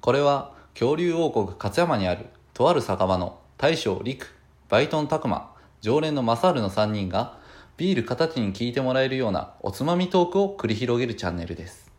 [0.00, 4.34] これは恐竜王国勝山にあるとある酒場の大将陸
[4.68, 7.38] バイトン拓磨常連のマサールの3人が
[7.76, 11.90] ビール片手に聞いてもらえるようなおつまみトークを繰り広げるチャンネルです。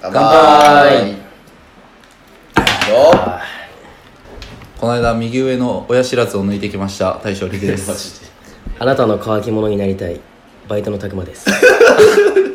[0.00, 1.12] 乾杯。
[1.12, 1.16] よ
[4.80, 8.32] この間右上の親知らずを抜いてきました大将陸です。
[8.78, 10.20] あなたの乾き物になりたい
[10.68, 11.46] バイトのたくまです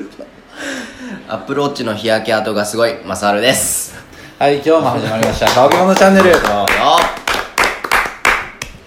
[1.29, 3.03] アップルウォッチの日焼け跡がすごい。
[3.03, 3.93] マサールです。
[4.39, 5.47] はい今日も始まりました。
[5.53, 6.29] 乾き物チャンネル。
[6.29, 6.35] よ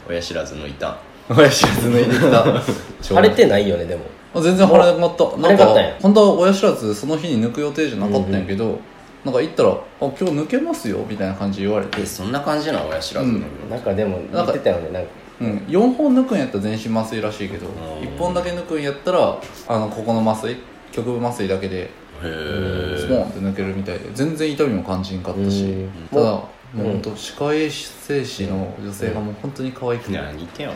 [0.09, 0.97] 親知らず抜いた。
[1.29, 2.63] 親知らず抜いてきた。
[3.05, 4.41] 腫れてないよねでも。
[4.41, 8.79] 全然腫れなかったなんか本当は親知らずその日に抜く予定じゃなかったんやけど、
[9.23, 12.01] なんか行ったら「あ今日抜けますよ」みたいな感じで言われて。
[12.01, 15.11] えそんな感じなの親知らず抜くのなんかでも言ってたよねなんか
[15.43, 18.09] うん、4本抜くんやったら全身麻酔らしいけどうん。
[18.09, 19.37] 1本だけ抜くんやったら
[19.69, 20.57] あのここの麻酔
[20.93, 21.91] 局部麻酔だけでへ
[22.23, 25.65] スポンって抜けるみたいで全然痛みも感じんかったし。
[25.65, 30.19] うんただももう本当歯科衛生士の女性がもう本当に可愛くえて。
[30.19, 30.73] 何言ってんよ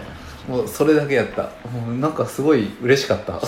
[0.49, 1.43] もうそれだけやった。
[1.69, 3.35] もうなんかすごい嬉しかった。
[3.37, 3.41] あ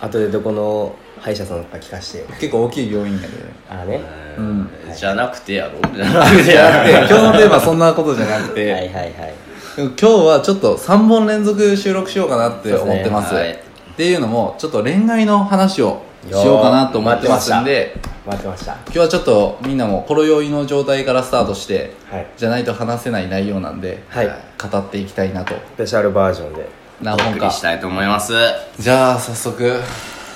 [0.00, 3.28] 後でどこの歯医者さんか聞かして結構大きい病院やで。
[3.68, 4.00] ああね。
[4.38, 4.70] おうん。
[4.86, 5.78] 前じゃなくてやろ。
[5.94, 9.34] じゃなくてじゃなくてや今日のテーマはそんなことじゃなくて、はいはいはい。
[9.76, 13.40] 今日はちょっと3本連続収録しようかなって思ってますね。
[13.40, 13.50] はい。
[13.52, 13.56] っ
[13.96, 17.96] ていうのもちょっと恋愛の話をしようかなと思ってますんで。
[18.26, 18.74] 待ってました。
[18.84, 22.26] 今日はちょっとみんなもほろ酔いの状態からスタートしてはい。
[22.36, 24.26] じゃないと話せない内容なんではい。
[24.26, 25.54] 語っていきたいなと。
[25.54, 26.68] スペシャルバージョンで。
[27.00, 27.50] 何本か。
[27.50, 28.34] したいと思います。
[28.78, 29.80] じゃあ早速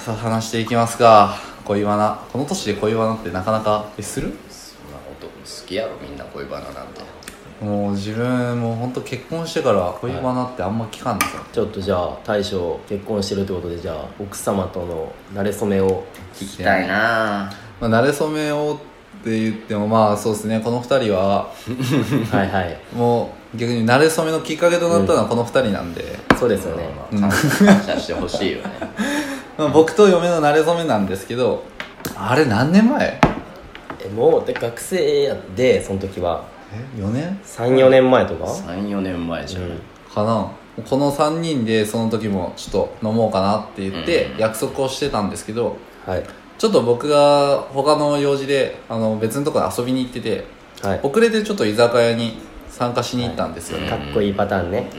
[0.04, 1.36] さあ話していきますか。
[1.66, 2.18] 恋バナ。
[2.32, 4.32] この年で恋バナってなかなかえする？
[4.48, 7.02] そんなこと好きやろみんな恋バナなんて
[7.60, 17.52] もう自分もう本当結婚してから恋バナってあんま聞かんのさ、ちょっとじゃあ大将結婚してるってことでじゃあ奥様との馴れ初めを聞きたいな。
[17.80, 18.78] まあ、慣れ初めを
[19.20, 20.60] って言ってもまあそうですね。
[20.60, 21.50] この2人は
[22.30, 22.78] はいはい。
[22.94, 26.88] もう逆に慣れ初めのきっかけとなったのはこの2人なんで、そうですよね。
[27.12, 28.64] まあ感謝してほしいよね。
[29.56, 31.62] まあ、僕と嫁の慣れ初めなんですけど
[32.16, 33.20] あれ何年前？
[34.04, 39.70] えもうで学生やでその時はえ4年？34年前とか？34年前じゃん、
[40.12, 40.50] かな。
[40.88, 44.38] この3人でその時もちょっと飲もうかなって言ってうん。
[44.38, 46.24] 約束をしてたんですけどはい。
[46.58, 50.44] ちょっと僕が他の用事であの別のところ遊びに行ってて
[50.82, 51.00] はい。
[51.02, 54.90] 遅れてちょっと居酒屋に参加しに行ったんですよね、かっこいいパターンね。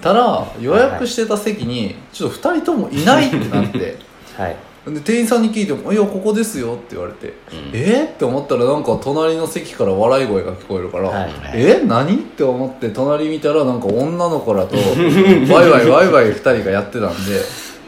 [0.00, 3.96] たら予約してた席にちょっと2人ともいないってなって。
[4.36, 4.56] はい
[4.94, 7.70] で店員さんに聞いても「いやここですよ」って言われて「うん。
[7.72, 11.30] えっ?」って思ったらなんか隣の席から笑い声が聞こえるから「はい。
[11.54, 14.76] え何?」って思って隣見たらなんか女の子らと
[15.52, 17.40] ワイワイワイワイ2人がやってたんで。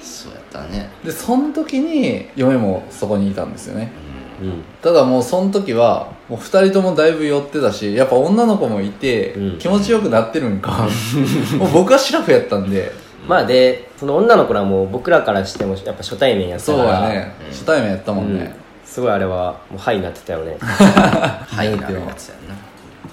[0.02, 0.90] そうやったね。
[1.04, 3.92] でその時に嫁もそこにいたんですよね。
[4.42, 4.64] うん。
[4.82, 9.58] ただもうその時はもう2人ともだいぶ寄ってたしやっぱ女の子もいてうん。
[9.58, 10.88] 気持ちよくなってるんか。
[11.58, 12.92] もう僕はシラフやったんで。
[13.28, 17.34] まあでその女の子らも僕らからしてもやっぱ初対面やったかそうらやね。
[17.50, 18.50] 初対面やったもんね、うん。
[18.88, 20.56] すごいあれはもうハイになってたよね。
[20.58, 22.54] はいなるやつやな。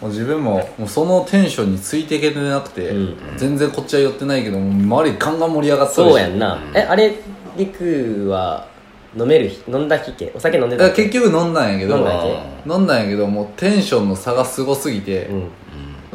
[0.01, 3.17] もう自分ももうそのテンションについていけてなくて、うん。
[3.35, 4.71] 全然こっちは寄ってないけどもう
[5.01, 7.13] 周りガンガン盛り上がってたそうやんな、うんえあれ
[7.57, 8.65] りくは
[9.19, 9.63] 飲める日？
[9.67, 11.09] 飲んだ日けお酒飲んでだからたっけ？
[11.09, 11.97] 結局飲んだんやけど。
[11.97, 15.43] 飲んだんや飲んだんやけどもうテンションの差がすごすぎて、うん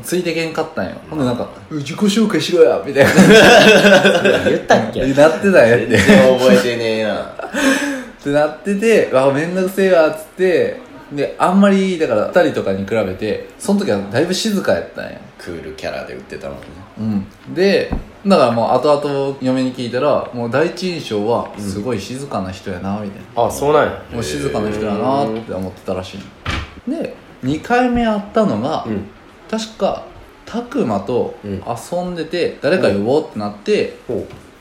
[0.03, 3.11] ついてけんかったんよ、ほんでなんか「自己紹介しろや」みたいな。
[4.51, 5.07] 言ったっけ？
[5.07, 5.87] なってたんやって。
[5.87, 7.15] 全然覚えてねえな。
[7.21, 7.25] っ
[8.23, 10.93] てなってて「わめんどくせえわ」っつって。
[11.13, 15.11] であんまりだから2人とかに比べてその時はだいぶ静かやったんや。
[15.37, 16.65] クールキャラで売ってたもんね。
[17.49, 17.55] うん。
[17.55, 17.91] で
[18.27, 24.03] だからもう後々嫁に聞いたらもう第一印象はすごい静かな人やなみたいな、あそうなんや。
[24.11, 26.91] もう静かな人やなって思ってたらしい。
[26.91, 27.15] で
[27.45, 29.05] 2回目会ったのが、うん
[29.53, 30.07] 確か
[30.47, 31.53] 拓磨とうん。
[31.53, 33.99] 遊んでて誰か呼ぼうってなって、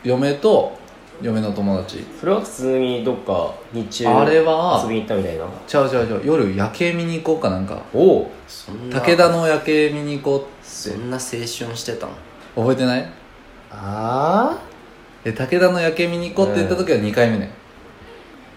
[0.04, 0.78] 嫁と
[1.22, 2.06] 嫁の友達。
[2.20, 5.46] それは普通にどっか日中あれは遊びに行ったみたいな？
[5.66, 6.22] ちゃうちゃうちゃう。
[6.26, 7.82] 夜夜景見に行こうかなんか。
[7.94, 10.50] おおそんな武田の夜景見に行こうって。
[10.64, 12.10] そんな青春してたん？
[12.56, 13.10] 覚えてない？
[13.72, 14.60] あ
[15.24, 17.52] で武田の夜景見に行こうって言った時は2回目ね、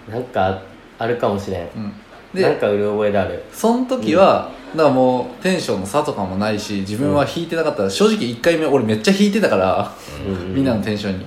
[0.09, 0.63] あなんか
[0.99, 1.69] あるかもしれん。
[1.77, 1.95] うん、で
[2.43, 3.43] なんかうる覚えである。
[3.53, 9.95] その時は、だからもうテンションの差とかもないし自分は弾いてなかったら正直1回目俺めっちゃ弾いてたから、
[10.27, 10.55] うん。
[10.55, 11.27] みんなのテンションに。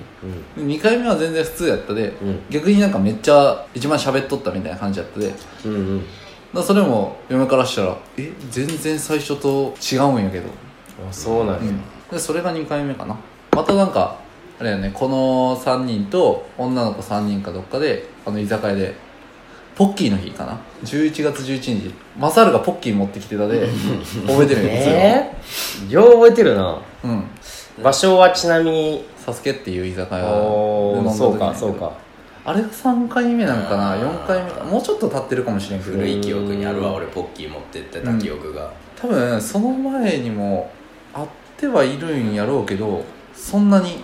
[0.58, 0.66] うん。
[0.68, 2.40] 2回目は全然普通やったで、うん。
[2.50, 5.34] 逆になんかめっちゃ一番喋っとったみたいな感じやったで。
[5.64, 6.04] うんうん。
[6.54, 10.48] らそれも嫁からしたら「え全然最初と違うんやけど」
[11.08, 11.80] あそうなんや、うん。
[12.10, 13.16] でそれが2回目かな。
[13.54, 14.18] またなんか
[14.60, 18.94] あれやねこの3人と女の子3人かどっかであの居酒屋で
[19.78, 21.94] ポッキーの日かな？11月11日。
[22.18, 23.68] マサールがポッキー持ってきてたで。
[24.26, 24.68] 覚えてるよ。
[24.70, 25.30] え
[25.88, 26.80] えよう覚えてるな。
[27.04, 27.24] うん。
[27.80, 29.06] 場所はちなみに。
[29.24, 31.92] サスケっていう居酒屋でおーそうかそうか。
[32.44, 33.92] あれが3回目なんかな？
[33.92, 34.00] あー。
[34.00, 34.50] 4回目。
[34.50, 35.96] かもうちょっと経ってるかもしれんけど。
[35.96, 40.68] 古い記憶にあるわ俺ポッキー持ってってた記憶が、多分その前にも
[41.14, 41.26] あっ
[41.56, 43.98] てはいるんやろうけどそんなに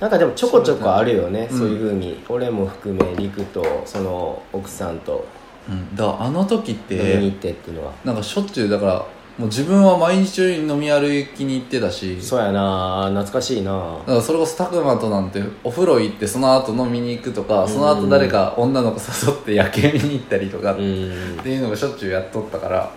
[0.00, 2.22] なんかでもちょこちょこあるよねうんそういうふうに。
[2.28, 5.26] 俺も含め陸とその奥さんと。
[5.68, 5.94] うん。
[5.94, 7.92] だあの時っ飲みにて行ってっていうのは。
[8.04, 8.92] なんかしょっちゅうだから
[9.38, 12.20] もう自分は毎日飲み歩きに行ってたし。
[12.20, 13.72] そうやな懐かしいな。
[13.72, 21.38] だからそれこそ拓磨となんてお風呂行ってその後飲みに行くとかその後誰か女の子 誘って夜景見に行ったりとかっうん。
[21.42, 22.90] ていうのがしょっちゅうやっとったから。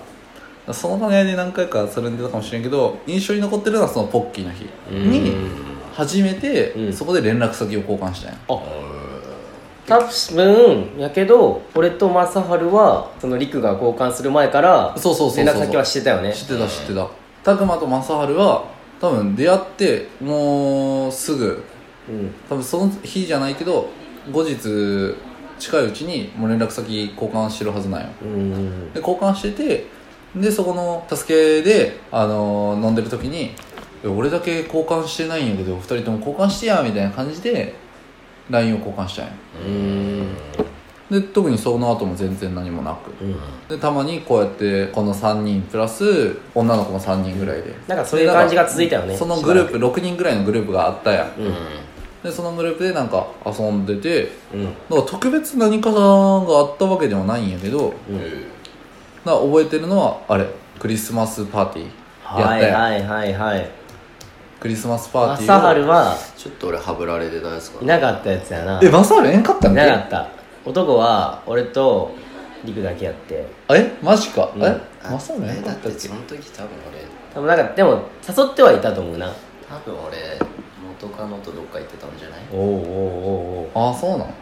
[0.71, 5.35] その兼ね合いで何回かそれに出たかもしれんけど印象に残ってるのはそのポッキーの日に
[5.93, 6.93] 初めてうん。
[6.93, 8.39] そこで連絡先を交換したんや。
[8.49, 8.59] あ。
[9.85, 16.33] 多分やけど俺と正治はその陸が交換する前からそうそうそうそう連絡先は知ってたよね。
[16.33, 17.07] 知ってた知ってた。
[17.43, 18.65] 拓磨と正治は
[19.01, 21.63] 多分出会ってもうすぐ。
[22.09, 22.33] うん。
[22.49, 23.89] 多分その日じゃないけど
[24.31, 25.15] 後日
[25.59, 28.07] 近いうちにもう連絡先交換してるはずなんよ。
[28.23, 28.93] うん。
[28.93, 29.87] で交換してて
[30.35, 33.55] でそこの助けで、あのー飲んでる時にえ
[34.07, 37.73] 「俺だけ交換してないんやけど2人とも交換してや」みたいな感じで
[38.49, 39.31] LINE を交換したんよ
[39.65, 40.27] うん。
[41.09, 43.11] で特にその後も全然何もなく。
[43.23, 43.35] うん。
[43.69, 47.73] でたまにこうやってこの3人プラス女の子も3人ぐらいで。
[47.87, 51.27] なんかそういう感じが続いたよねそのグループ6人ぐらいのグループがあったやん。
[51.39, 51.53] うん。
[52.23, 54.65] でそのグループでなんか遊んでてうん。
[54.65, 58.21] だから特別何かがあったわけではないんやけどだかうん。
[59.25, 60.47] ら覚えてるのはあれ
[60.79, 63.82] クリスマスパーティーやったやん、はいはいはいはい
[64.63, 68.79] クリスマスパーティーを朝春はちょっと俺ハブられてたやつかいなかったやつやな。
[68.81, 70.29] えマサールえんかったんいけなかった。
[70.63, 72.11] 男は俺と
[72.63, 73.45] 陸だけやって。
[73.69, 74.63] えマジか、うん。
[74.63, 74.67] え
[75.03, 75.91] あマサールええだっんかったっけ？
[75.91, 79.29] てその時多分俺多分なんかでも誘ってはいたと思うな。
[79.69, 80.17] 多分俺
[81.01, 82.39] 元カノとどっか行ってたんじゃない？
[82.53, 84.33] おおおおおああそうなの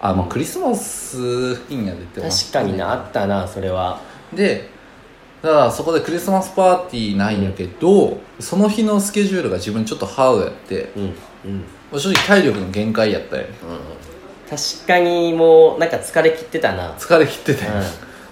[0.00, 1.16] あまあクリスマス
[1.54, 3.98] 付近やでって確かになあったなそれは。
[4.34, 4.68] で
[5.44, 11.14] だからそこでクリスマスパーティーなんやけど、その日のスケジュールが自分ちょっとハードやってうん
[11.92, 12.00] うん。
[12.00, 13.44] 正直体力の限界やったよ
[14.48, 16.94] 確かにもうなんか疲れ切ってたな。
[16.94, 17.66] 疲れ切ってて、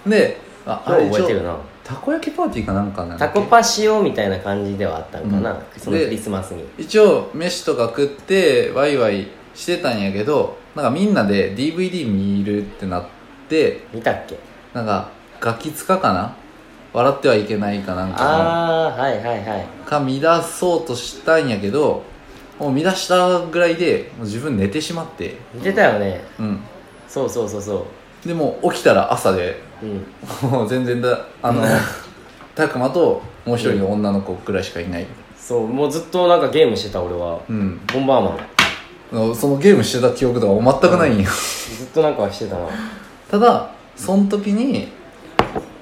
[0.07, 1.55] でああれ覚えてるな。
[1.83, 3.39] たこ焼きパーティーかなんかなんだタっけ？
[3.41, 5.57] コパしようみたいな感じではあったんかな、うん。
[5.77, 6.65] そのクリスマスに。
[6.79, 13.05] 一応飯とか食ってワイワイしてたんやけどなんかみんなで DVD 見るってなっ
[13.49, 14.39] て見たっけ？
[14.73, 16.35] なんかガキツカかな？
[16.93, 19.67] 笑ってはいけないかなんかああはいはいはい。
[19.79, 22.03] のか乱そうとしたんやけど
[22.59, 25.35] もう乱したぐらいでもう自分寝てしまって。
[25.53, 26.21] 見てたよね。
[26.39, 26.59] うん。
[27.07, 27.87] そうそうそうそ
[28.25, 29.85] でもう起きたら朝でう
[30.45, 30.51] うん。
[30.51, 31.63] もう全然だあの
[32.55, 35.05] 拓磨ともう一人の女の子くらいしかいない。
[35.35, 37.39] そうもうずっとなんかゲームしてた俺は。
[37.49, 37.81] うん。
[37.91, 39.35] ボンバーマン。
[39.35, 42.65] そのゲームしてた記憶とか全くないんよ、ずっとなんかしてたな。
[43.29, 44.91] ただその時に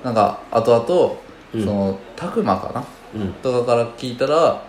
[0.04, 1.16] なんか後々、
[1.54, 1.66] うん。
[1.66, 2.84] その拓磨かな？
[3.16, 3.34] うん。
[3.34, 4.64] とかから聞いたら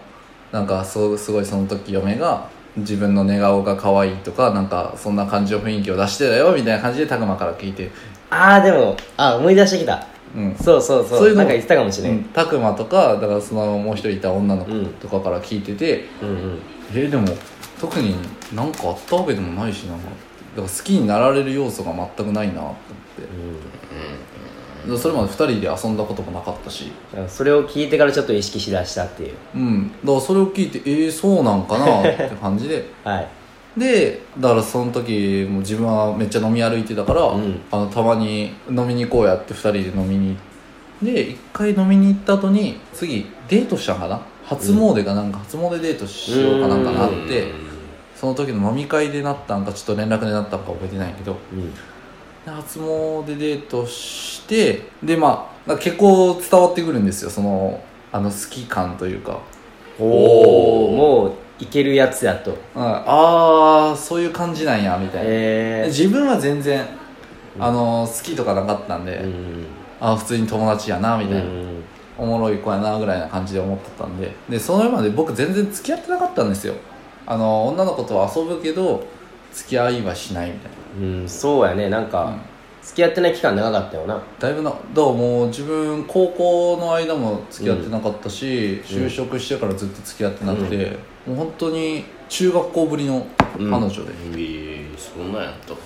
[0.50, 7.90] なんかそうすごいその時嫁が自分の寝顔が可愛いとかなんかそんな感じの雰囲気を出してたよみたいな感じで拓磨から聞いて。
[8.30, 10.06] ああでもあ思い出してきた。
[10.34, 10.56] うん。
[10.56, 11.18] そうそうそう。
[11.18, 16.58] そういうのなんか言ってたかもしれん、うん拓磨とかだからそのもう一人いた女の子うんとかから聞いてて、うん、うん。
[16.92, 17.28] えーでも
[17.80, 18.16] 特に
[18.54, 19.94] なんかあったわけでもないしな。
[19.94, 20.08] だか
[20.56, 23.22] ら好きになられる要素が全くないなと思って。
[23.22, 23.71] だから
[24.98, 26.92] それまで2人で遊んだこともなかったし。
[27.16, 29.34] うん、それを聞いてからちょっと意識しだしたっていう。
[29.54, 29.92] うん。
[30.04, 32.00] だからそれを聞いてえー、そうなんかな？
[32.02, 32.88] って感じで。
[33.04, 33.28] はい。
[33.76, 37.60] でだからその時も自分はめっちゃ飲み歩いてたから、うん。
[37.70, 40.36] あのたまに飲みに行こうやって2人で飲みに
[41.00, 44.20] 行って1回飲みに行った後に次デートしたんかな？
[44.44, 47.52] 初詣かなんか、初詣デートしようかなんかなって
[48.14, 51.36] その時の飲み会でなったんかちょっと連絡でなったんか覚えてないけど。
[51.52, 51.70] うん。
[51.70, 51.76] で
[52.44, 57.30] 初詣デートしてでまあ結構伝わってくるんですよ。
[57.30, 59.38] そのあの好き感というか。
[60.00, 62.50] おおもういけるやつやと。
[62.50, 66.84] うんああそういう感じなんやみたいな、え自分は全然
[67.58, 69.66] あの好きとかなかったんで、えうん。
[70.00, 71.84] あ普通に友達やなみたいな、うん。
[72.18, 74.34] おもろい子やなぐらいな感じで思ってたんで。
[74.48, 76.74] でその今まで僕全然付き合ってなかったんですよ。
[77.24, 79.06] あの女の子とは遊ぶけど
[79.52, 81.88] 付き合いはしないみたいなうんそうやね。
[81.88, 82.34] なんか、
[82.82, 84.20] 付き合ってない期間長かったよな。
[84.40, 93.24] だいぶなだからもう自分高校の間も付き合ってなかったし、就職してからずっと付き合ってなくて、もう本当に中学校ぶりの
[93.56, 95.76] 彼女で、えー、そんなんやったっ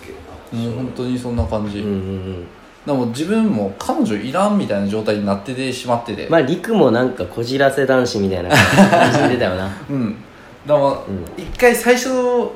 [0.50, 0.56] け？
[0.56, 2.46] もう本当にそんな感じ、うんうんうん。
[2.86, 9.70] でも自分も彼女いらんみたいな状態になっててしまってて、まあ陸もなんかこじらせ男子みたいな感じで出たよな。
[9.90, 10.16] うん。
[10.66, 11.42] でもうん。
[11.42, 12.08] 一回最初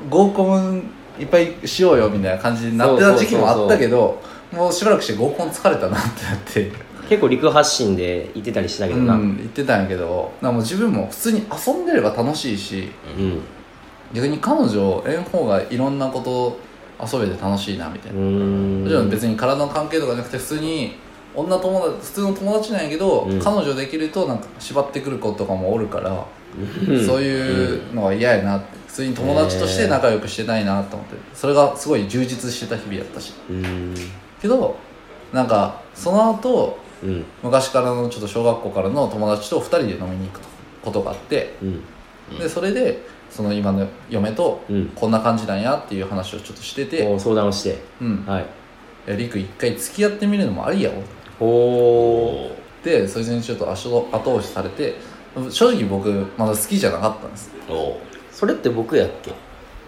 [0.09, 0.83] 合コン
[1.19, 6.91] いっぱいしようよみたいな感じになってた時期もあったけどもうしばらくして合コン疲れたなってなって。
[7.11, 9.15] 結構陸発信で言ってたりしたけどな。
[9.15, 13.41] うん言ってたんやけどだからもう自分も普通に遊んでれば楽しいしうん。
[14.13, 16.57] 逆に彼女えん方がいろんなこと
[17.03, 18.83] 遊べて楽しいなみたいうな、ん。
[18.83, 20.95] もちろん別に体の関係とかじゃなくて普通に
[21.35, 23.39] 女友達普通の友達なんやけど、うん。
[23.39, 26.25] 彼女できるとなんか縛ってくる子とかもおるから、
[26.89, 27.05] うん。
[27.05, 28.81] そういうのは嫌やなって。
[28.91, 31.15] 普通に友達として仲良くしてたいなと思って。
[31.33, 33.33] それがすごい充実してた日々やったし。
[33.49, 33.95] うん。
[34.41, 34.75] けど
[35.31, 37.25] なんかその後うん。
[37.41, 40.41] 昔からのちょっと小学校からの友達と2人で飲みに行く
[40.81, 41.83] ことがあってうん。
[42.37, 44.87] でそれでその今の嫁とうん。
[44.87, 47.81] こんな感じなんやっていう話をちょっとしててお相談をして。
[48.01, 48.25] うん。
[48.25, 48.45] はい。
[49.07, 51.01] いやりく一回付き合ってみるのもありやろ
[51.41, 52.51] おー。
[52.83, 54.95] でそいつにちょっと後後押しされて
[55.49, 57.51] 正直僕まだ好きじゃなかったんです。
[57.69, 57.95] おう
[58.31, 59.31] それって僕やっけ？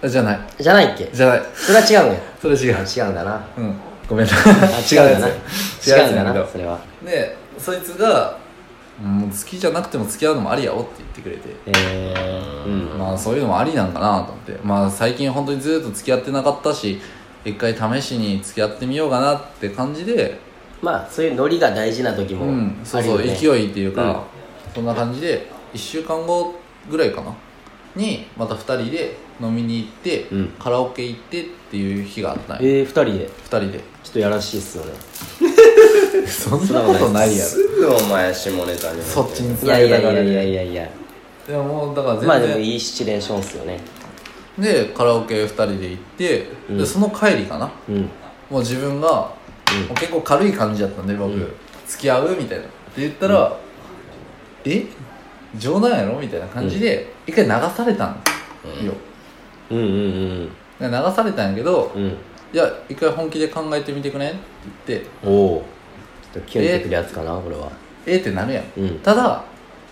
[0.03, 0.39] あじゃない。
[0.59, 1.09] じゃないっけ？
[1.13, 1.41] じゃない。
[1.55, 2.19] それは違うんや。
[2.41, 2.75] それ違う。
[2.75, 3.47] あ違うんだな。
[3.57, 3.75] うん。
[4.07, 4.37] ごめんなあ
[4.79, 5.27] 違うんだな。
[5.27, 6.79] 違うんだなそれは。
[7.03, 8.37] でそいつが
[9.01, 11.55] 「もう好きじゃなくても付き合うのもありやろ」って言ってくれて。
[11.65, 12.65] えー。
[12.65, 12.99] うん。
[12.99, 14.59] まあそういうのもありなんかなと思って。
[14.63, 17.01] まあ最近本当にずっと付き合ってなかったし
[17.43, 20.39] 一回試しに付き合ってみようかなって感じで
[20.83, 24.23] まあそういうノリが大事な時もうんそうそう、勢いっていうか、
[24.75, 26.55] そんな感じで1週間後
[26.91, 27.33] ぐらいかな？
[27.95, 30.47] にまた2人で飲みに行って、うん。
[30.59, 33.79] カラオケ行ってっていう日があったんやえー、二人で？2人で。
[34.03, 34.91] ちょっとやらしいっすよね。
[36.27, 37.49] そんなことないやろ。
[37.49, 40.89] すぐお前下ネタにそっちにいつやいやいやいやいいやいや。
[41.47, 43.79] でももうだから全然、まあでもいいシチュエーションっすよね。
[44.57, 46.77] でカラオケ2人で行って、うん。
[46.77, 47.71] でその帰りかな？
[47.87, 48.09] うん。
[48.49, 49.31] もう自分が、
[49.87, 51.33] もう結構軽い感じだったんで僕、
[51.87, 52.63] 付き合うみたいな。
[52.63, 53.57] って言ったら、
[54.65, 54.85] え？
[55.57, 56.19] 冗談やろ？
[56.19, 58.09] みたいな感じで、一回流されたん
[58.85, 58.93] よ、
[59.69, 59.77] うん。
[59.77, 59.87] うんう
[60.45, 60.49] ん
[60.79, 62.03] で流されたんやけど、うん。
[62.07, 64.37] いや一回本気で考えてみてくれって
[64.87, 65.09] 言って。
[65.23, 65.65] おお
[66.33, 67.71] ちょっとキュンってくるやつかなこれは。
[68.05, 68.99] えーってなるやん、うん。
[68.99, 69.43] ただ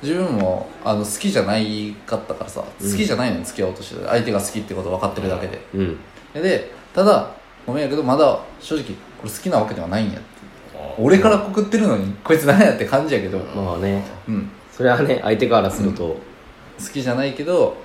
[0.02, 2.92] 自分もあの好きじゃないかったからさうん。
[2.92, 6.00] 好きじゃないのに付き合おうとしてた相手が好きってこと分かってるだけで、うん。
[6.34, 7.32] でただ
[7.66, 10.30] ごめんやけどまだ正直これ好きなわけではないんやって。
[10.98, 13.38] 俺から告ってるのにこいつ何やって感じやけど。
[13.40, 14.04] まあね。
[14.28, 14.50] うん。
[14.72, 16.04] それはね相手からすると。
[16.08, 17.78] 好きじゃないけど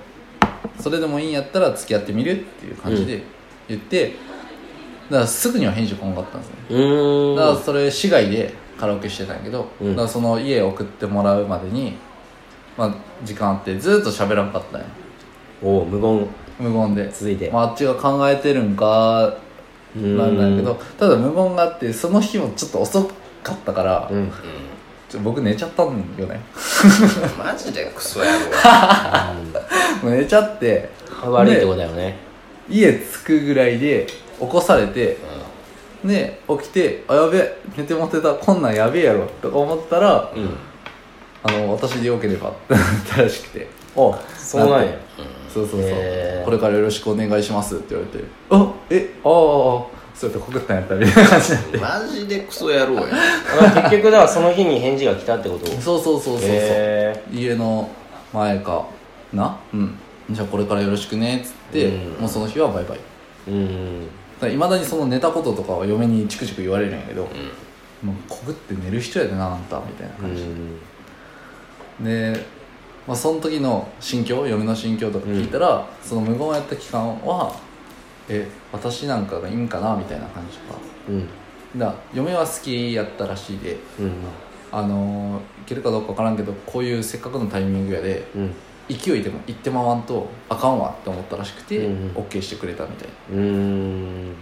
[0.79, 3.21] それでもいいんやったら付き合ってみるっていう感じで
[3.67, 4.13] 言って、
[5.09, 6.55] だからすぐには返事来なかったんですね。
[6.71, 7.35] うーん。
[7.35, 9.89] だからそれ市外でカラオケしてたんやけど、うん。
[9.91, 11.97] だからその家送ってもらうまでに
[12.75, 14.87] まあ時間あってずっと喋らんかったんや。
[15.61, 16.27] おお無言。
[16.59, 17.51] 無言で、続いて。
[17.51, 19.37] まあ、あっちが考えてるんか
[19.95, 23.09] なんだけどただ無言があってその日もちょっと遅
[23.43, 24.31] かったから、うん。
[25.09, 26.41] ちょ僕寝ちゃったんよね。
[27.39, 28.31] マジでクソ野郎。
[30.03, 30.89] も う寝ちゃって
[31.23, 32.17] 悪いってことだよね。
[32.69, 34.05] 家着くぐらいで
[34.39, 35.17] 起こされて
[36.03, 40.57] で起きて「あやべえ寝てもってたこんなんやべえやろ」とか思ったらうん。
[41.43, 43.67] あの私でよければってなったらしくて。
[43.95, 44.91] あそうなんや
[45.53, 46.45] そうそうそう、へー。
[46.45, 49.09] これからよろしくお願いしますって言われて「あえ？
[49.23, 49.97] ああ。
[50.15, 51.51] そうやって告ったんやった」みたいな感じ。
[51.51, 53.03] になってマジでクソ野郎や
[53.75, 55.67] あ結局だからその日に返事が来たってこと？
[55.79, 57.89] そうそうそうそうそう、へ家の
[58.33, 58.87] 前か
[59.31, 59.57] な？
[59.73, 59.97] うん。
[60.31, 62.21] じゃあこれからよろしくねっつって、うん。
[62.21, 62.99] もうその日はバイバイ。
[63.47, 63.51] え
[64.43, 64.51] うん。
[64.51, 67.23] いまだにその寝たこととかは嫁にチクチク言われるんやけど、
[68.03, 68.09] うん。
[68.09, 70.79] もう告って寝る人やでなあんたみたいなう感じ、ん。
[72.03, 72.45] で、
[73.07, 77.55] まあ、その時の心境嫁の心境とか聞いたら、その無言やった期間は
[78.27, 79.95] え私なんかがいいんかな？
[79.95, 80.79] みたいな感じとか。
[81.09, 81.79] うん。
[81.79, 83.77] だ嫁は好きやったらしいで。
[83.99, 84.11] うん。
[84.69, 88.53] あのー、いけるかどうか分からんけどこういうせっかくのタイミングやでうん。
[88.89, 93.37] 勢いでも行ってまわんとあかんわって思ったらしくて、うん OK してくれたみたいな。
[93.37, 94.35] うん。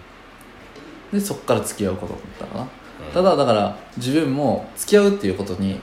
[1.14, 2.68] でそっから付き合うことだったかな、
[3.14, 5.80] ただだから自分も付き合うっていうことに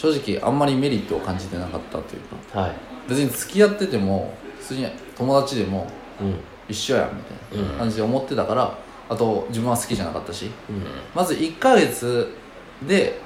[0.00, 2.60] 正直あんまりメリットを感じてなかったというか。
[2.60, 2.72] はい。
[3.06, 5.86] 別に付き合ってても普通に友達でも
[6.20, 6.36] うん。
[6.68, 8.78] 一緒やんみたいな感じで思ってたから
[9.08, 10.50] あと自分は好きじゃなかったし。
[10.70, 10.84] うん。
[11.14, 12.32] まず1ヶ月
[12.86, 13.20] で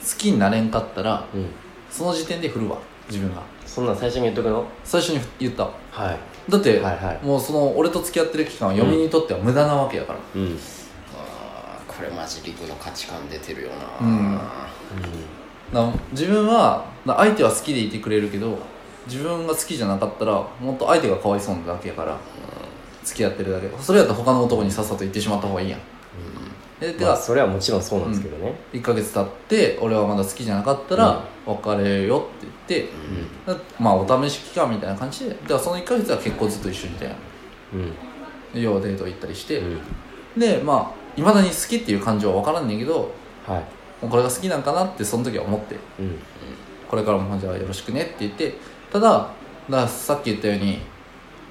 [0.00, 1.46] 好きになれんかったらうん。
[1.88, 2.76] その時点で振るわ
[3.08, 3.42] 自分が。
[3.64, 4.66] そんなん最初に言っとくの？
[4.84, 5.64] 最初に言った。
[5.64, 6.50] はい。
[6.50, 7.24] だって、はいはい。
[7.24, 10.58] もうその俺と付き合ってる期間は嫁にとっては無駄なわけやから、うん。
[11.16, 13.68] あーこれマジリクの価値観出てるよ
[14.00, 14.06] な。
[14.06, 14.34] うん。
[14.34, 15.08] だから
[16.12, 18.58] 自分は相手は好きでいてくれるけど
[19.06, 22.16] 自分が好きじゃなかったらもっと相手がかわいそうなだけやから、
[23.02, 23.68] 付き合ってるだけ。
[23.78, 25.80] それやったら他の男にさっさと行ってしまった方がいいやん。
[26.80, 28.54] でてまあかそれはもちろんそうなんですけどね。
[28.72, 32.28] 1ヶ月経って俺はまだ好きじゃなかったら別れよ
[32.66, 32.92] って言って、
[33.78, 37.14] まあお試し期間みたいな感じでだからその1ヶ月は結構ずっと一緒にいたやん。
[37.74, 37.92] うん。
[38.54, 39.80] で要はデート行ったりして、うん。
[40.38, 43.12] でまあいまだに好きっていう感情は分からんねんけど
[43.46, 43.64] はい
[44.00, 45.76] もうこれが好きなんかなってその時は思って。
[45.98, 46.18] うん。
[46.88, 48.54] これからもじゃあよろしくねって言って
[48.90, 49.30] ただ
[49.68, 50.78] ださっき言ったように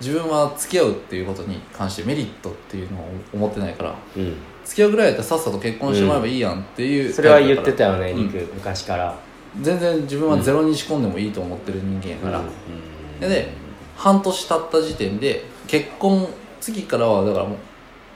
[0.01, 4.35] 自分は付き合うっていうことに関してメリットっていうのを思ってないからうん。
[4.65, 8.49] 付き合うぐらいやったらさっさと結婚してもらえばいいやんっていう、それは言ってたよねうん。
[8.55, 9.17] 昔から。
[9.61, 13.19] 全然自分はゼロに仕込んでもいいと思ってる人間やから、うん。
[13.19, 13.53] でで
[13.95, 16.27] 半年経った時点で結婚
[16.59, 17.57] 次からはだからもう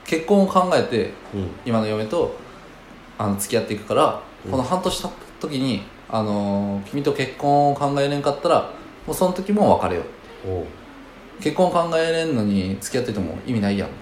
[0.04, 1.50] 結婚を考えてうん。
[1.64, 2.36] 今の嫁と
[3.22, 8.70] あの付き合っていくから、この半年経った時に、あのー君と結婚を考えれんかったら
[9.06, 10.02] もうその時も別れよ
[10.44, 11.42] う。
[11.42, 13.88] 結婚考えれんのに付き合ってても意味ないやん。
[13.88, 13.94] うん。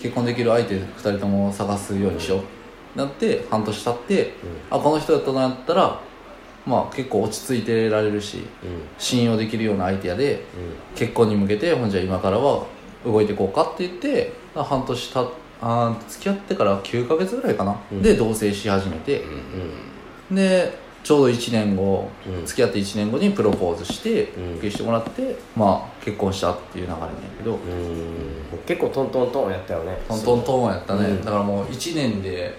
[0.00, 2.98] 結婚できる相手2人とも探すようにしよう。
[2.98, 4.32] なって半年経って、
[4.70, 6.00] あこの人だとなったら
[6.66, 8.44] まあ結構落ち着いてられるしうん。
[8.98, 10.96] 信用できるような相手やでうん。
[10.96, 12.64] 結婚に向けてほんじゃ今からは
[13.04, 15.24] 動いていこうかって言ってあ半年た
[15.60, 18.02] あー付き合ってから9ヶ月ぐらいかな、うん。
[18.02, 19.24] で同棲し始めて、
[20.30, 22.46] でちょうど1年後、うん。
[22.46, 24.52] 付き合って1年後にプロポーズしてうん。
[24.56, 27.58] 受けしてもらって、まあ結婚したっていう流れなんやけど、うん。
[28.66, 29.98] 結構トントントンやったよね。
[30.08, 31.24] トントントンやったね、うん。
[31.24, 32.54] だからもう1年で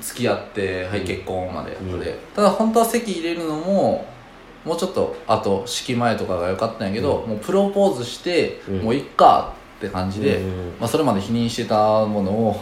[0.00, 2.18] 付き合ってはい結婚までやったで、うん。
[2.34, 4.06] ただ本当は籍入れるのも
[4.64, 8.78] もうちょっとあと式前とかが良かったんやけど、もうプロポーズして、うん。
[8.82, 10.46] もういっかって感じで、うん。
[10.80, 12.60] まあ、それまで否認してたものを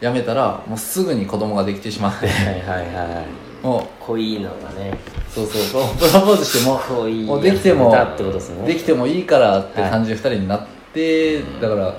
[0.00, 4.98] やめたらもうすぐに子供ができてしまってはいはいはいもう恋のがね。
[5.28, 8.66] そうそうそうプロポーズしても恋もうできてもですね。
[8.66, 11.96] できてもいいからって感じで2人になって、だから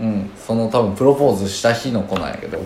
[0.00, 2.58] うんその多分プロポーズした日の子なんやけど、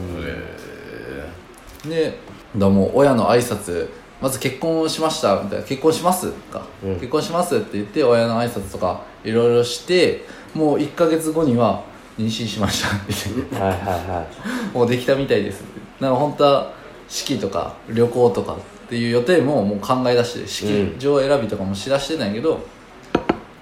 [1.88, 2.18] で
[2.56, 3.88] だもう親の挨拶
[4.22, 6.30] まず結婚しましたみたいな結婚します？
[6.30, 7.56] か、うん結婚します？
[7.56, 11.82] って言って親の挨拶とかいろいろしてもう1ヶ月後には
[12.16, 12.96] 妊娠しました。
[12.96, 13.78] って言ってはいはい。
[13.80, 14.26] は
[14.72, 15.64] もうできたみたいです。
[15.64, 16.72] ってなんか本当は
[17.08, 22.60] 式とか旅行とかっていう予定ももう考え出して式場選びとかもしだしてたんやけど、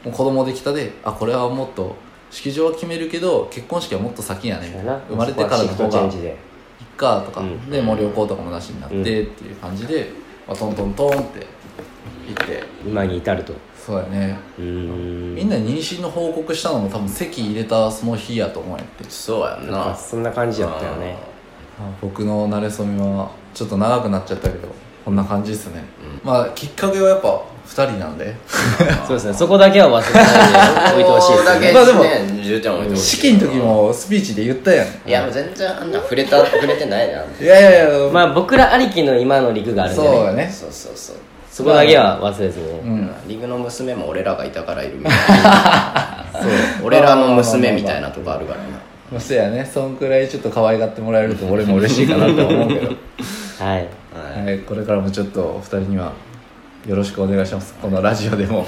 [0.05, 1.97] もう子供できたであこれはもっと
[2.31, 4.69] 式場は決めるけど結婚式はもっと先やね
[5.09, 6.11] 生まれてからの方がいっ
[6.97, 7.71] かとか、うん。
[7.71, 10.13] でもう旅行とかもなしになってっていう感じで、
[10.51, 11.47] まあ、トントントンって
[12.29, 12.65] 行って。
[12.85, 13.55] 今に至ると。
[13.75, 14.39] そうやね。
[14.59, 15.35] うーん。
[15.37, 19.05] みんなに妊娠の報告したのも多分籍入れたその日やと思うんやって。
[19.09, 19.95] そうやんな。
[19.97, 21.17] そんな感じやったよね。
[21.81, 24.69] あ僕の馴れ初めはちょっと長くなっちゃったけど
[25.05, 25.83] こんな感じですね、
[26.23, 28.35] まあきっかけはやっぱ2人なんで。
[29.07, 29.35] そうですね。
[29.35, 31.73] そこだけは忘れないで置いてほしいですね。
[31.73, 33.17] まあでもねじゅうちゃん置いてほしい。
[33.17, 34.87] 式の時もスピーチで言ったやん。
[35.09, 40.09] いやもう全然あんな触れた触れてないないやいやいやまあ僕らありきの今の陸があるんでね。
[40.09, 40.51] そうやね。
[40.53, 41.17] そうそうそう。
[41.51, 42.67] そこだけは忘れずに。
[42.67, 43.11] ねうん。
[43.27, 46.25] リグの娘も俺らがいたからいるみたいな。
[46.33, 46.51] そう。
[46.87, 48.65] 俺らの娘みたいなとこあるからな。
[49.13, 52.87] まあそうやねそんくらいちょっと可愛がってもらえると俺も嬉しいかなと思うけど。
[53.59, 53.89] はい。
[54.37, 54.47] はい。
[54.47, 56.13] はい、これからもちょっと2人には
[56.87, 57.75] よろしくお願いします。
[57.75, 58.67] このラジオでも。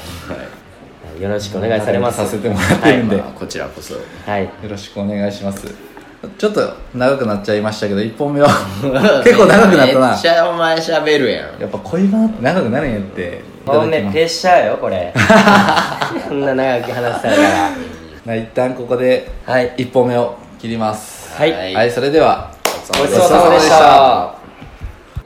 [1.19, 2.19] よろしくお願いされます。
[2.19, 3.95] させてもらってるんで、まあこちらこそ。
[4.27, 4.45] はい。
[4.45, 5.75] よろしくお願いします。
[6.39, 8.49] ちょっと長くなっちゃいましたけど1本目は。
[9.25, 10.11] 結構長くなったな。
[10.11, 11.61] めっちゃお前喋るやん。
[11.61, 13.43] やっぱ恋バナって長くなるんやって。
[13.65, 14.05] 本だきます。
[14.07, 15.13] 目プレッシャーよこれ。
[16.29, 17.71] こんな長く話されたら。
[18.27, 19.73] まあ一旦ここではい。
[19.77, 21.35] 1本目を切ります。
[21.37, 21.53] はい。
[21.53, 22.51] はいはい、それでは
[22.89, 24.42] ごちそうさまでした